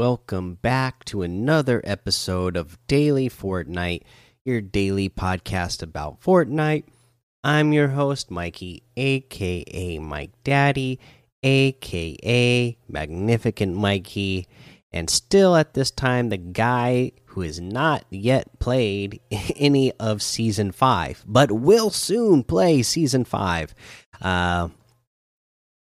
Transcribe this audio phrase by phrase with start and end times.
[0.00, 4.00] Welcome back to another episode of Daily Fortnite,
[4.46, 6.84] your daily podcast about Fortnite.
[7.44, 11.00] I'm your host, Mikey, aka Mike Daddy,
[11.42, 14.48] aka Magnificent Mikey,
[14.90, 20.72] and still at this time, the guy who has not yet played any of Season
[20.72, 23.74] 5, but will soon play Season 5.
[24.22, 24.68] Uh,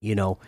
[0.02, 0.40] you know,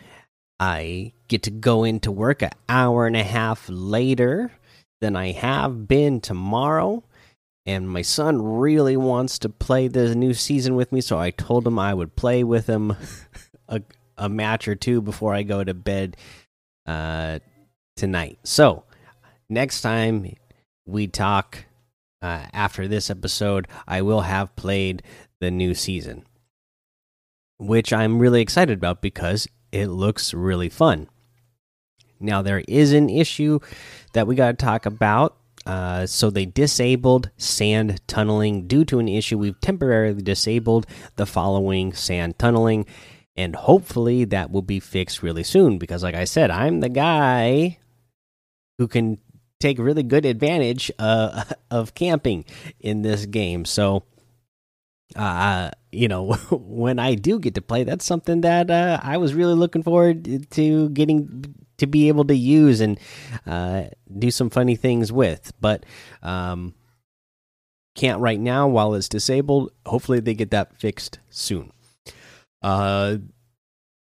[0.58, 4.52] I get to go into work an hour and a half later
[5.00, 7.04] than I have been tomorrow.
[7.64, 11.66] And my son really wants to play the new season with me, so I told
[11.66, 12.96] him I would play with him
[13.68, 13.80] a,
[14.18, 16.16] a match or two before I go to bed
[16.84, 17.38] uh,
[17.96, 18.40] tonight.
[18.42, 18.84] So,
[19.48, 20.34] next time
[20.84, 21.64] we talk
[22.20, 25.02] uh, after this episode, I will have played
[25.40, 26.24] the new season,
[27.58, 31.08] which I'm really excited about because it looks really fun.
[32.20, 33.60] Now, there is an issue
[34.12, 35.36] that we got to talk about.
[35.66, 39.38] Uh, so, they disabled sand tunneling due to an issue.
[39.38, 42.86] We've temporarily disabled the following sand tunneling,
[43.36, 45.78] and hopefully that will be fixed really soon.
[45.78, 47.78] Because, like I said, I'm the guy
[48.78, 49.18] who can
[49.60, 52.44] take really good advantage uh, of camping
[52.80, 53.64] in this game.
[53.64, 54.02] So,
[55.14, 59.34] uh, you know, when I do get to play, that's something that uh, I was
[59.34, 62.98] really looking forward to getting to be able to use and
[63.46, 63.84] uh,
[64.18, 65.52] do some funny things with.
[65.60, 65.84] But
[66.22, 66.74] um,
[67.94, 69.72] can't right now while it's disabled.
[69.84, 71.72] Hopefully, they get that fixed soon.
[72.62, 73.18] Uh,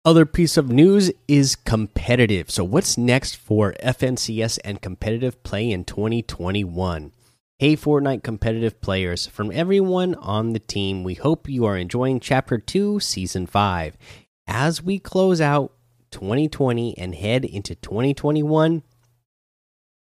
[0.03, 2.49] other piece of news is competitive.
[2.49, 7.11] So, what's next for FNCS and competitive play in 2021?
[7.59, 12.59] Hey, Fortnite competitive players, from everyone on the team, we hope you are enjoying Chapter
[12.59, 13.97] 2, Season 5.
[14.45, 15.73] As we close out
[16.17, 18.81] 2020 and head into 2021,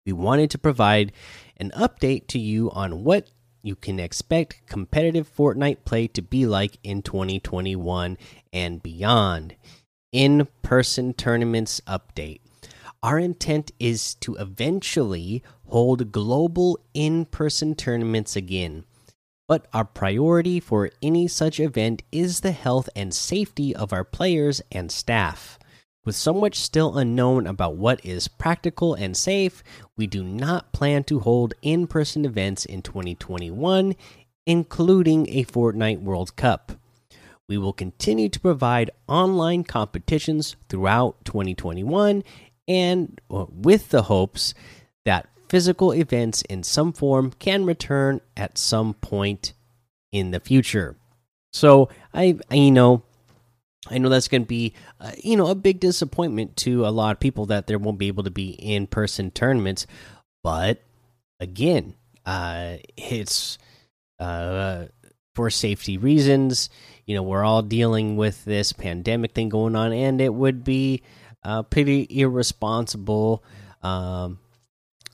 [0.04, 1.12] we wanted to provide
[1.56, 3.30] an update to you on what
[3.62, 8.18] you can expect competitive Fortnite play to be like in 2021
[8.52, 9.54] and beyond.
[10.10, 12.40] In person tournaments update.
[13.04, 18.82] Our intent is to eventually hold global in person tournaments again.
[19.46, 24.60] But our priority for any such event is the health and safety of our players
[24.72, 25.59] and staff.
[26.04, 29.62] With so much still unknown about what is practical and safe,
[29.96, 33.94] we do not plan to hold in person events in 2021,
[34.46, 36.72] including a Fortnite World Cup.
[37.48, 42.24] We will continue to provide online competitions throughout 2021
[42.66, 44.54] and uh, with the hopes
[45.04, 49.52] that physical events in some form can return at some point
[50.12, 50.96] in the future.
[51.52, 53.02] So I, I you know,
[53.88, 57.12] I know that's going to be, uh, you know, a big disappointment to a lot
[57.12, 59.86] of people that there won't be able to be in person tournaments.
[60.42, 60.82] But
[61.38, 61.94] again,
[62.26, 63.58] uh, it's
[64.18, 64.86] uh,
[65.34, 66.68] for safety reasons.
[67.06, 71.02] You know, we're all dealing with this pandemic thing going on, and it would be
[71.42, 73.42] uh, pretty irresponsible.
[73.82, 74.38] Um,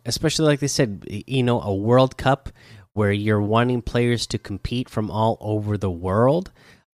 [0.04, 2.50] especially like they said, you know, a World Cup
[2.94, 6.50] where you're wanting players to compete from all over the world.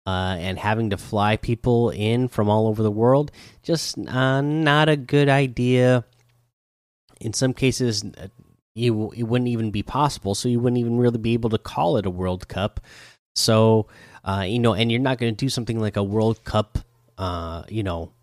[0.07, 3.29] Uh, and having to fly people in from all over the world,
[3.61, 6.05] just uh, not a good idea.
[7.19, 8.27] In some cases, uh,
[8.73, 11.97] you it wouldn't even be possible, so you wouldn't even really be able to call
[11.97, 12.79] it a World Cup.
[13.35, 13.87] So,
[14.23, 16.79] uh, you know, and you're not going to do something like a World Cup,
[17.17, 18.13] uh, you know,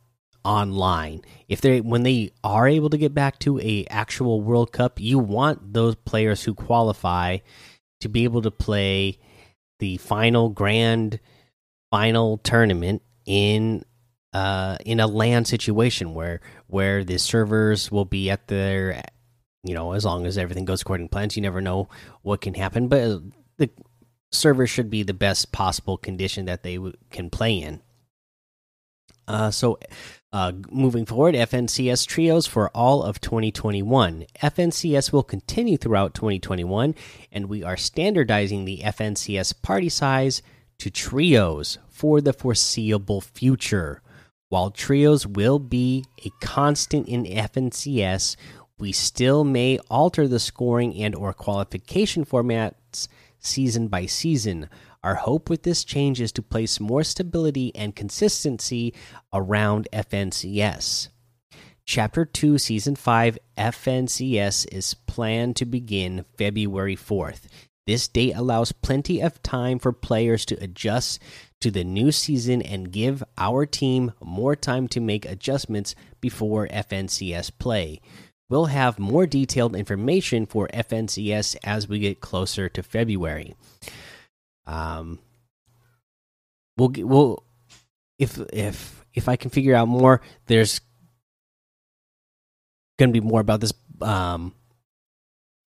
[0.43, 1.21] online.
[1.49, 5.19] If they when they are able to get back to a actual World Cup, you
[5.19, 7.39] want those players who qualify
[8.01, 9.19] to be able to play
[9.81, 11.21] the final grand
[11.95, 13.85] final tournament in
[14.33, 19.01] uh in a land situation where where the servers will be at their
[19.63, 21.89] you know as long as everything goes according to plans you never know
[22.23, 23.23] what can happen but
[23.59, 23.71] the
[24.33, 26.81] server should be the best possible condition that they
[27.13, 27.81] can play in
[29.27, 29.79] uh, so,
[30.35, 34.27] uh, moving forward, FNCS trios for all of 2021.
[34.43, 36.95] FNCS will continue throughout 2021,
[37.33, 40.43] and we are standardizing the FNCS party size
[40.79, 44.03] to trios for the foreseeable future.
[44.49, 48.37] While trios will be a constant in FNCS,
[48.79, 54.69] we still may alter the scoring and or qualification formats season by season.
[55.03, 58.95] Our hope with this change is to place more stability and consistency
[59.33, 61.09] around FNCS.
[61.87, 67.43] Chapter 2, Season 5 FNCS is planned to begin February 4th.
[67.87, 71.21] This date allows plenty of time for players to adjust
[71.61, 77.51] to the new season and give our team more time to make adjustments before FNCS
[77.59, 78.01] play.
[78.49, 83.55] we'll have more detailed information for FNCS as we get closer to February.
[84.67, 85.19] Um,
[86.77, 87.45] we'll we'll
[88.19, 90.81] if if if I can figure out more, there's
[92.99, 93.73] going to be more about this.
[94.01, 94.55] Um,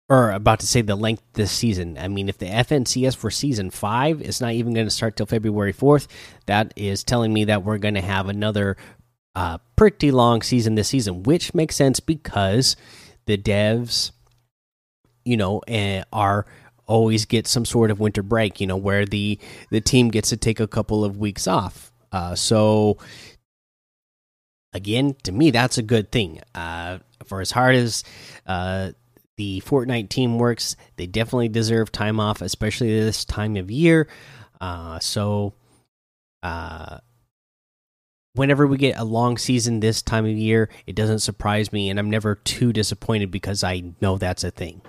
[0.08, 1.98] or about to say the length this season.
[1.98, 5.26] I mean, if the FNCS for season five is not even going to start till
[5.26, 6.06] February 4th,
[6.46, 8.76] that is telling me that we're going to have another
[9.34, 12.74] uh, pretty long season this season, which makes sense because
[13.26, 14.12] the devs,
[15.24, 16.46] you know, uh, are
[16.86, 19.38] always get some sort of winter break, you know, where the
[19.70, 21.92] the team gets to take a couple of weeks off.
[22.10, 22.96] Uh, so
[24.72, 26.40] again, to me, that's a good thing.
[26.54, 28.04] Uh, for as hard as
[28.46, 28.92] uh,
[29.38, 30.76] the Fortnite team works.
[30.96, 34.08] They definitely deserve time off, especially this time of year.
[34.60, 35.54] Uh, so,
[36.42, 36.98] uh,
[38.34, 41.98] whenever we get a long season this time of year, it doesn't surprise me, and
[41.98, 44.82] I'm never too disappointed because I know that's a thing.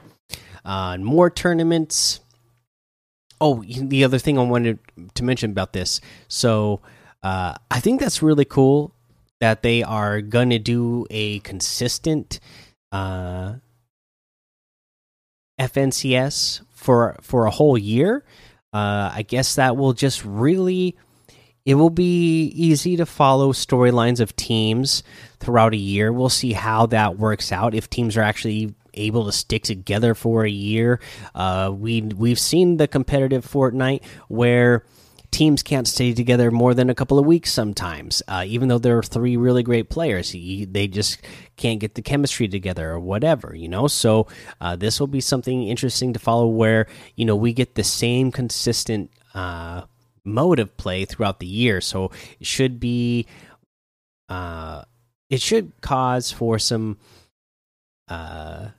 [0.66, 2.19] Uh, more tournaments.
[3.40, 4.80] Oh, the other thing I wanted
[5.13, 6.01] to mention about this.
[6.28, 6.81] So,
[7.22, 8.96] uh, I think that's really cool
[9.40, 12.40] that they are going to do a consistent
[12.92, 13.54] uh
[15.60, 18.24] FNCS for for a whole year.
[18.72, 20.96] Uh, I guess that will just really
[21.66, 25.04] it will be easy to follow storylines of teams
[25.40, 26.12] throughout a year.
[26.12, 30.46] We'll see how that works out if teams are actually able to stick together for
[30.46, 31.00] a year.
[31.36, 34.84] Uh, we we've seen the competitive Fortnite where
[35.31, 38.98] teams can't stay together more than a couple of weeks sometimes uh, even though there
[38.98, 40.31] are three really great players.
[40.31, 41.20] They just
[41.56, 43.88] can't get the chemistry together or whatever you know?
[43.88, 44.28] So
[44.62, 48.31] uh, this will be something interesting to follow where you know we get the same
[48.31, 49.84] consistent uh,
[50.24, 51.82] mode of play throughout the year.
[51.82, 53.28] So it should be
[54.28, 54.84] uh,
[55.30, 56.98] it should cause for some
[58.08, 58.70] uh,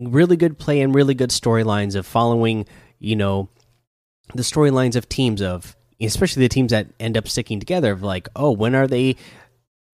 [0.00, 2.66] really good play and really good storylines of following
[2.98, 3.48] you know
[4.34, 8.28] the storylines of teams of especially the teams that end up sticking together of like
[8.36, 9.16] oh when are they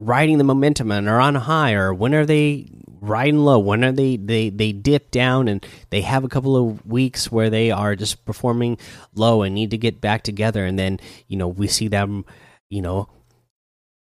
[0.01, 3.59] riding the momentum and are on high or when are they riding low?
[3.59, 7.51] When are they they they dip down and they have a couple of weeks where
[7.51, 8.79] they are just performing
[9.15, 12.25] low and need to get back together and then you know we see them
[12.69, 13.09] you know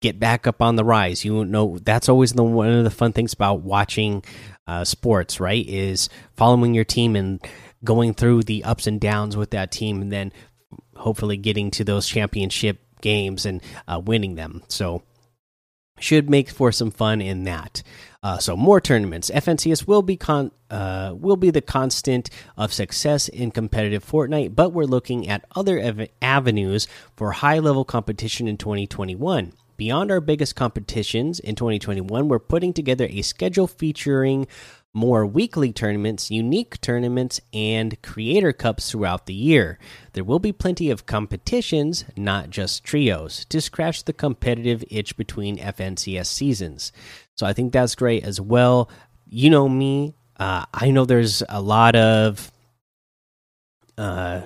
[0.01, 1.25] get back up on the rise.
[1.25, 4.25] You know that's always the one of the fun things about watching
[4.67, 7.41] uh, sports right is following your team and
[7.85, 10.33] going through the ups and downs with that team and then
[10.97, 14.63] hopefully getting to those championship games and uh, winning them.
[14.69, 15.03] So
[15.99, 17.83] should make for some fun in that.
[18.23, 19.31] Uh, so more tournaments.
[19.31, 24.73] FNCS will be con uh, will be the constant of success in competitive Fortnite, but
[24.73, 26.87] we're looking at other avenues
[27.17, 29.53] for high level competition in 2021.
[29.77, 34.47] Beyond our biggest competitions in 2021, we're putting together a schedule featuring
[34.93, 39.79] more weekly tournaments, unique tournaments, and creator cups throughout the year.
[40.13, 45.59] There will be plenty of competitions, not just trios, to scratch the competitive itch between
[45.59, 46.93] FNCS seasons.
[47.37, 48.91] So I think that's great as well.
[49.29, 52.51] You know me, uh, I know there's a lot of
[53.97, 54.43] uh,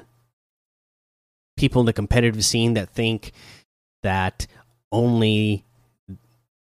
[1.56, 3.32] people in the competitive scene that think
[4.02, 4.46] that
[4.92, 5.64] only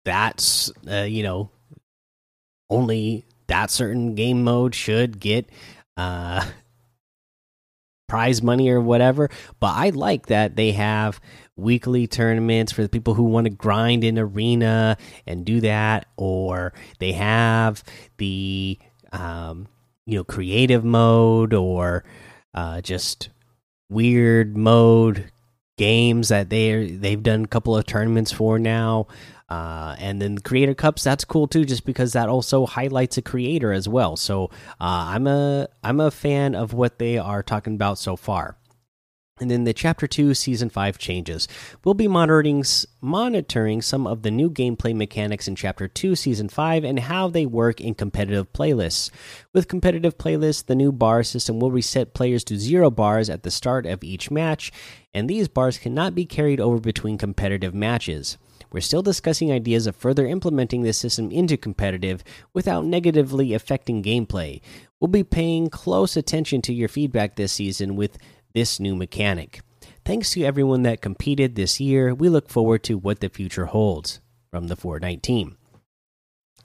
[0.03, 1.49] that's, uh, you know,
[2.69, 5.49] only that certain game mode should get
[5.97, 6.45] uh
[8.07, 9.29] prize money or whatever.
[9.59, 11.19] But i like that they have
[11.57, 16.73] weekly tournaments for the people who want to grind in arena and do that or
[16.99, 17.83] they have
[18.17, 18.79] the
[19.11, 19.67] um
[20.05, 22.05] you know creative mode or
[22.53, 23.29] uh just
[23.89, 25.29] weird mode
[25.77, 29.07] games that they they've done a couple of tournaments for now
[29.51, 33.73] uh, and then creator cups, that's cool too, just because that also highlights a creator
[33.73, 34.15] as well.
[34.15, 34.45] So
[34.79, 38.55] uh, I'm a I'm a fan of what they are talking about so far.
[39.41, 41.49] And then the chapter two, season five changes.
[41.83, 42.63] We'll be monitoring
[43.01, 47.45] monitoring some of the new gameplay mechanics in chapter two, season five, and how they
[47.45, 49.09] work in competitive playlists.
[49.53, 53.51] With competitive playlists, the new bar system will reset players to zero bars at the
[53.51, 54.71] start of each match,
[55.13, 58.37] and these bars cannot be carried over between competitive matches.
[58.71, 62.23] We're still discussing ideas of further implementing this system into competitive
[62.53, 64.61] without negatively affecting gameplay.
[64.99, 68.17] We'll be paying close attention to your feedback this season with
[68.53, 69.61] this new mechanic.
[70.05, 72.13] Thanks to everyone that competed this year.
[72.13, 74.19] We look forward to what the future holds
[74.51, 75.57] from the Fortnite team.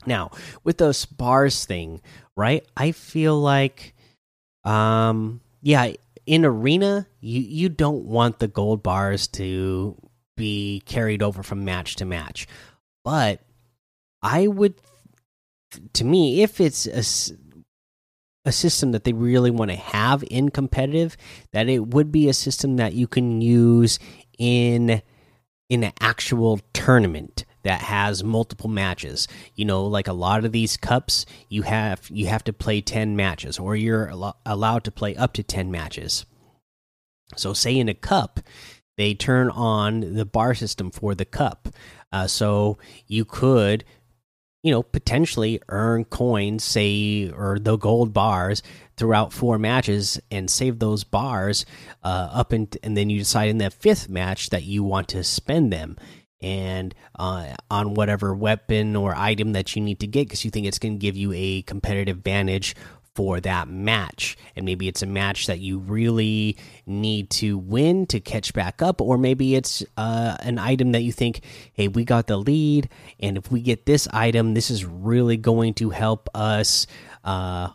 [0.07, 0.31] Now,
[0.63, 2.01] with the bars thing,
[2.37, 2.65] right?
[2.77, 3.95] I feel like
[4.65, 5.93] um yeah,
[6.27, 9.97] in arena, you you don't want the gold bars to
[10.37, 12.47] be carried over from match to match.
[13.05, 13.40] But
[14.23, 14.75] I would
[15.95, 17.02] to me, if it's a
[18.45, 21.16] a system that they really want to have in competitive,
[21.52, 23.99] that it would be a system that you can use
[24.38, 25.02] in
[25.69, 29.26] in an actual tournament that has multiple matches.
[29.57, 33.16] You know, like a lot of these cups, you have you have to play 10
[33.16, 36.25] matches or you're al allowed to play up to 10 matches.
[37.35, 38.38] So say in a cup,
[38.97, 41.69] they turn on the bar system for the cup.
[42.12, 43.85] Uh, so you could
[44.67, 48.65] you know, potentially earn coins, say, or the gold bars
[48.97, 51.65] throughout four matches and save those bars
[52.03, 55.23] uh, up and and then you decide in that fifth match that you want to
[55.23, 55.97] spend them
[56.43, 60.67] and uh, on whatever weapon or item that you need to get because you think
[60.67, 62.75] it's going to give you a competitive advantage
[63.16, 64.37] for that match.
[64.54, 66.56] And maybe it's a match that you really
[66.87, 71.11] need to win to catch back up, or maybe it's uh, an item that you
[71.11, 71.40] think,
[71.73, 75.75] hey, we got the lead, and if we get this item, this is really going
[75.75, 76.87] to help us.
[77.25, 77.70] Uh,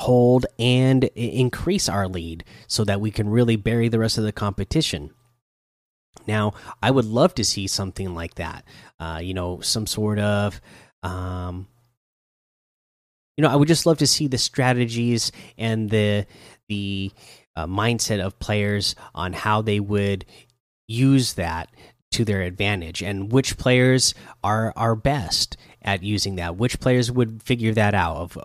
[0.00, 4.32] hold and increase our lead so that we can really bury the rest of the
[4.32, 5.10] competition.
[6.26, 6.52] Now,
[6.82, 8.64] I would love to see something like that.
[8.98, 10.60] Uh, you know, some sort of
[11.02, 11.68] um,
[13.36, 16.26] you know, I would just love to see the strategies and the
[16.68, 17.12] the
[17.56, 20.24] uh, mindset of players on how they would
[20.88, 21.70] use that
[22.12, 26.56] to their advantage and which players are are best at using that.
[26.56, 28.38] Which players would figure that out of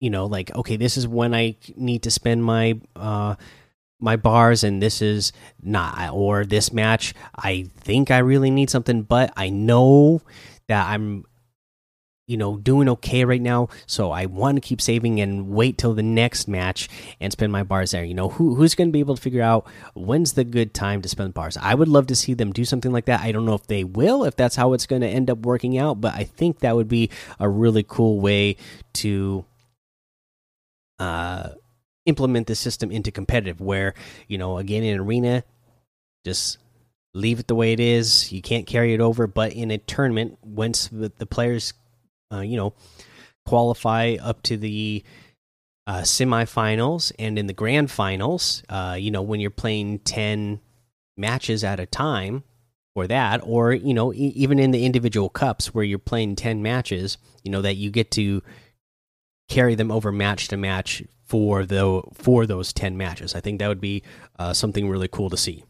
[0.00, 3.34] you know like okay this is when i need to spend my uh
[4.00, 9.02] my bars and this is not or this match i think i really need something
[9.02, 10.20] but i know
[10.68, 11.24] that i'm
[12.30, 13.68] you know doing okay right now.
[13.86, 16.88] So i want to keep saving and wait till the next match
[17.20, 18.04] and spend my bars there.
[18.04, 21.02] You know who who's going to be able to figure out when's the good time
[21.02, 21.56] to spend bars?
[21.56, 23.20] I would love to see them do something like that.
[23.20, 25.78] I don't know if they will if that's how it's going to end up working
[25.78, 28.56] out but i think that would be a really cool way
[28.92, 29.44] to
[30.98, 31.50] uh
[32.06, 33.94] implement the system into competitive where
[34.28, 35.42] you know again in arena
[36.24, 36.58] just
[37.12, 38.32] leave it the way it is.
[38.32, 41.72] You can't carry it over but in a tournament once the, the players
[42.32, 42.74] uh, you know,
[43.46, 45.02] qualify up to the
[45.86, 48.62] uh, semifinals and in the grand finals.
[48.68, 50.60] Uh, you know, when you're playing ten
[51.16, 52.44] matches at a time
[52.94, 56.62] for that, or you know, e even in the individual cups where you're playing ten
[56.62, 58.42] matches, you know that you get to
[59.48, 63.68] carry them over match to match for the for those 10 matches i think that
[63.68, 64.02] would be
[64.38, 65.64] uh, something really cool to see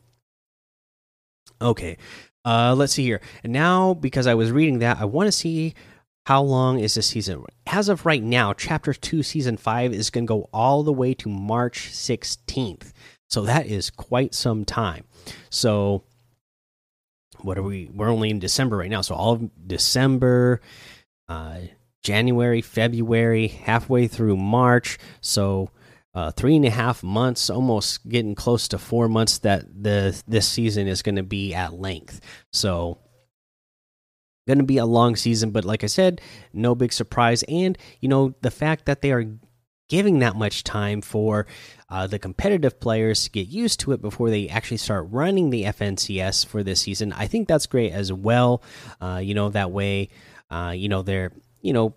[1.61, 1.97] okay
[2.45, 5.75] uh, let's see here and now because i was reading that i want to see
[6.31, 7.45] how long is this season?
[7.67, 11.13] As of right now, Chapter 2, Season 5 is going to go all the way
[11.15, 12.93] to March 16th.
[13.29, 15.07] So that is quite some time.
[15.51, 16.05] So,
[17.41, 17.91] what are we?
[17.93, 19.01] We're only in December right now.
[19.01, 20.61] So, all of December,
[21.29, 21.63] uh,
[22.05, 24.99] January, February, halfway through March.
[25.21, 25.71] So,
[26.15, 30.47] uh, three and a half months, almost getting close to four months that the this
[30.47, 32.21] season is going to be at length.
[32.53, 32.99] So
[34.47, 36.21] going to be a long season, but like I said,
[36.53, 37.43] no big surprise.
[37.49, 39.25] And, you know, the fact that they are
[39.89, 41.47] giving that much time for
[41.89, 45.65] uh, the competitive players to get used to it before they actually start running the
[45.65, 48.63] FNCS for this season, I think that's great as well.
[49.01, 50.09] Uh, you know, that way,
[50.51, 51.95] uh, you know, they're, you know,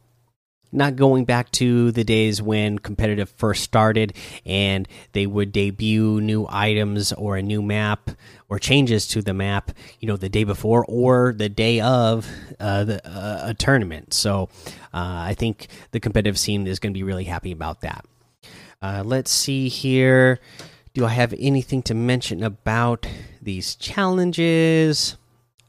[0.73, 4.13] not going back to the days when competitive first started
[4.45, 8.09] and they would debut new items or a new map
[8.49, 12.83] or changes to the map, you know, the day before or the day of uh,
[12.83, 14.13] the, uh, a tournament.
[14.13, 14.49] So
[14.93, 18.05] uh, I think the competitive scene is going to be really happy about that.
[18.81, 20.39] Uh, let's see here.
[20.93, 23.07] Do I have anything to mention about
[23.41, 25.17] these challenges?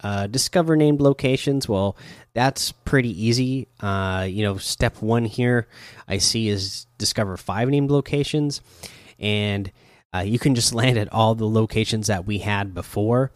[0.04, 1.66] Uh, discover named locations.
[1.66, 1.96] Well,
[2.34, 3.68] that's pretty easy.
[3.80, 5.66] Uh, you know, step one here
[6.06, 8.60] I see is discover five named locations,
[9.18, 9.72] and
[10.14, 13.32] uh, you can just land at all the locations that we had before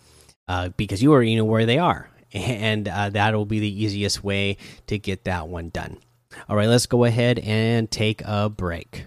[0.46, 4.58] uh, because you already know where they are, and uh, that'll be the easiest way
[4.88, 5.96] to get that one done.
[6.50, 9.06] All right, let's go ahead and take a break.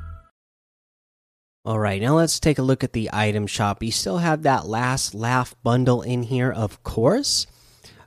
[1.63, 3.83] All right, now let's take a look at the item shop.
[3.83, 7.45] You still have that last laugh bundle in here, of course,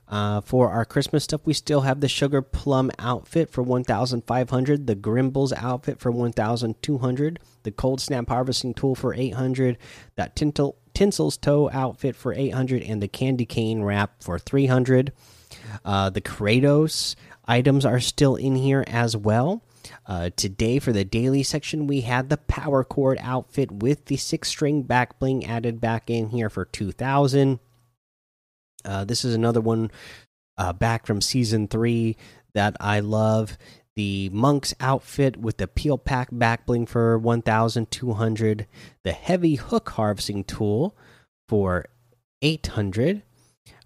[0.07, 4.93] Uh, for our Christmas stuff, we still have the Sugar Plum outfit for 1,500, the
[4.93, 9.79] Grimbles outfit for 1,200, the Cold Snap Harvesting Tool for 800,
[10.15, 15.11] that Tinsel, Tinseltoes outfit for 800, and the Candy Cane Wrap for 300.
[15.83, 17.15] Uh, the Kratos
[17.47, 19.63] items are still in here as well.
[20.05, 24.49] Uh, today, for the daily section, we had the Power Chord outfit with the six
[24.49, 27.59] string back bling added back in here for 2,000.
[28.83, 29.91] Uh, this is another one
[30.57, 32.15] uh, back from season three
[32.53, 33.57] that I love.
[33.95, 38.67] The monk's outfit with the peel pack back bling for 1,200.
[39.03, 40.95] The heavy hook harvesting tool
[41.47, 41.85] for
[42.41, 43.23] 800.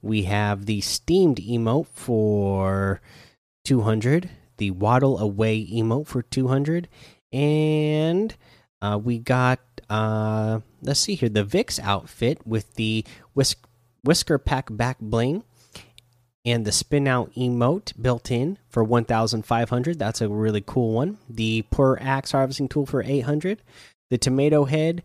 [0.02, 3.02] We have the steamed emote for
[3.66, 4.30] 200.
[4.60, 6.88] The waddle away emote for 200.
[7.34, 8.36] And
[8.82, 13.66] uh, we got, uh, let's see here, the Vix outfit with the whisk
[14.04, 15.44] whisker pack back bling
[16.46, 21.18] and the spin out emote built in for 1500 that's a really cool one.
[21.30, 23.62] The purr axe harvesting tool for 800
[24.10, 25.04] the tomato head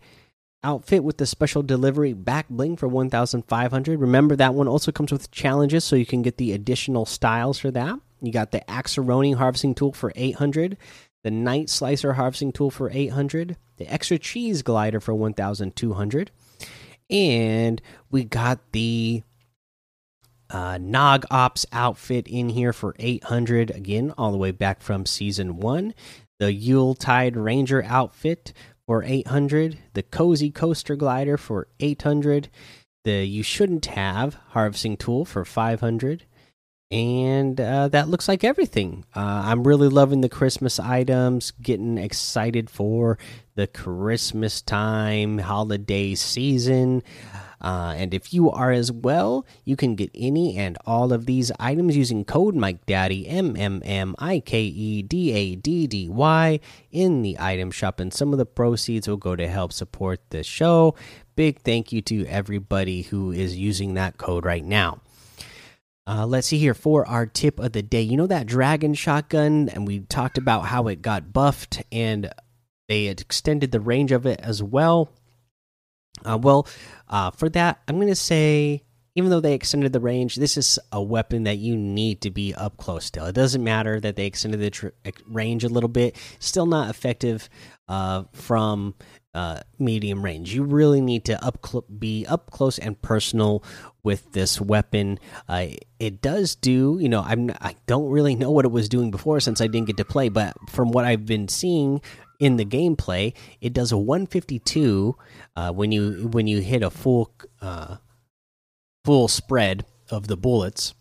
[0.63, 5.29] outfit with the special delivery back bling for 1500 remember that one also comes with
[5.29, 9.75] challenges so you can get the additional styles for that you got the axeroni harvesting
[9.75, 10.77] tool for 800
[11.23, 16.31] the night slicer harvesting tool for 800 the extra cheese glider for 1200
[17.09, 19.23] and we got the
[20.49, 25.57] uh, Nog Ops outfit in here for 800 again, all the way back from season
[25.57, 25.93] one.
[26.39, 28.53] The Yuletide Ranger outfit
[28.85, 29.79] for 800.
[29.93, 32.49] The Cozy Coaster Glider for 800.
[33.03, 36.25] The You Shouldn't Have harvesting tool for 500.
[36.91, 39.05] And uh, that looks like everything.
[39.15, 43.17] Uh, I'm really loving the Christmas items, getting excited for
[43.55, 47.01] the Christmas time, holiday season.
[47.59, 51.51] Uh, and if you are as well, you can get any and all of these
[51.59, 56.07] items using code Mike Daddy M M M I K E D A D D
[56.07, 56.59] Y
[56.91, 60.43] in the item shop, and some of the proceeds will go to help support the
[60.43, 60.93] show.
[61.35, 64.99] Big thank you to everybody who is using that code right now.
[66.07, 68.01] Uh, let's see here for our tip of the day.
[68.01, 72.31] You know that dragon shotgun, and we talked about how it got buffed and
[72.87, 75.11] they extended the range of it as well.
[76.23, 76.67] Uh, well,
[77.09, 78.83] uh, for that, I'm going to say,
[79.15, 82.53] even though they extended the range, this is a weapon that you need to be
[82.53, 83.25] up close to.
[83.25, 84.93] It doesn't matter that they extended the
[85.27, 87.49] range a little bit; still not effective
[87.87, 88.95] uh, from
[89.35, 90.55] uh, medium range.
[90.55, 91.59] You really need to up
[91.99, 93.63] be up close and personal
[94.01, 95.19] with this weapon.
[95.47, 95.67] Uh,
[95.99, 99.41] it does do, you know, I'm I don't really know what it was doing before
[99.41, 102.01] since I didn't get to play, but from what I've been seeing
[102.39, 105.15] in the gameplay, it does a 152
[105.57, 107.97] uh, when you when you hit a full uh,
[109.03, 110.93] full spread of the bullets.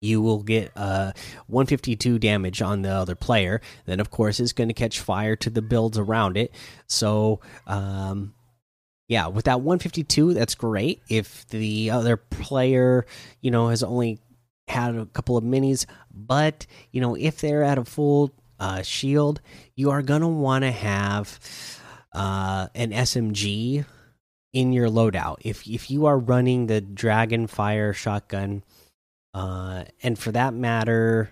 [0.00, 1.12] You will get uh,
[1.46, 3.60] 152 damage on the other player.
[3.86, 6.54] Then, of course, it's going to catch fire to the builds around it.
[6.86, 8.34] So, um,
[9.08, 11.00] yeah, with that 152, that's great.
[11.08, 13.06] If the other player,
[13.40, 14.18] you know, has only
[14.68, 19.40] had a couple of minis, but you know, if they're at a full uh, shield,
[19.74, 21.38] you are gonna want to have
[22.12, 23.84] uh, an SMG
[24.52, 25.36] in your loadout.
[25.42, 28.64] If if you are running the Dragon Fire shotgun,
[29.36, 31.30] uh, and for that matter,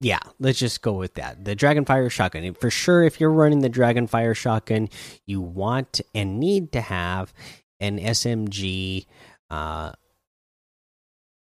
[0.00, 1.44] yeah, let's just go with that.
[1.44, 2.54] The Dragonfire shotgun.
[2.54, 4.88] For sure, if you're running the Dragonfire shotgun,
[5.26, 7.34] you want and need to have
[7.80, 9.04] an SMG
[9.50, 9.92] uh,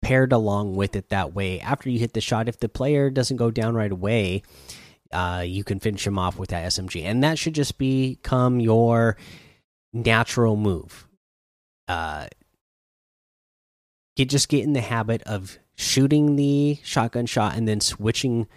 [0.04, 1.10] paired along with it.
[1.10, 4.44] That way, after you hit the shot, if the player doesn't go down right away,
[5.12, 7.04] uh, you can finish him off with that SMG.
[7.04, 9.18] And that should just become your
[9.92, 11.08] natural move.
[11.88, 12.28] Uh,
[14.16, 18.48] get just get in the habit of shooting the shotgun shot and then switching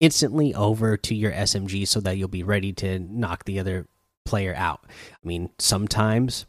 [0.00, 3.86] instantly over to your SMG so that you'll be ready to knock the other
[4.24, 4.84] player out.
[4.88, 6.46] I mean, sometimes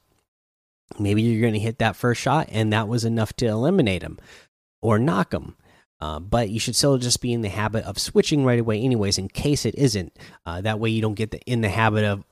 [0.98, 4.20] maybe you're going to hit that first shot and that was enough to eliminate him
[4.82, 5.56] or knock him.
[6.02, 9.18] Uh, but you should still just be in the habit of switching right away, anyways,
[9.18, 10.18] in case it isn't.
[10.46, 12.24] Uh, that way, you don't get the, in the habit of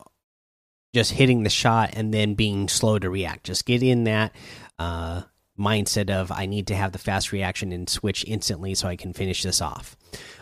[0.94, 3.44] just hitting the shot and then being slow to react.
[3.44, 4.34] Just get in that
[4.80, 5.24] uh,
[5.58, 9.14] mindset of I need to have the fast reaction and switch instantly so I can
[9.14, 9.98] finish this off.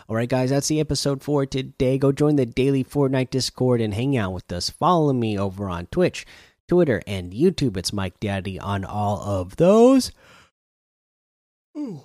[0.08, 1.98] All right, guys, that's the episode for today.
[1.98, 4.70] Go join the daily Fortnite Discord and hang out with us.
[4.70, 6.26] Follow me over on Twitch,
[6.68, 7.76] Twitter, and YouTube.
[7.76, 10.12] It's Mike Daddy on all of those.
[11.76, 12.04] Ooh.